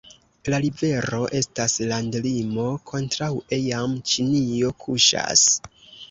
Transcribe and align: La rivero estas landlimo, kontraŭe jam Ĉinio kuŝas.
La 0.51 0.59
rivero 0.61 1.17
estas 1.39 1.75
landlimo, 1.91 2.65
kontraŭe 2.91 3.59
jam 3.65 3.93
Ĉinio 4.13 4.71
kuŝas. 4.85 5.45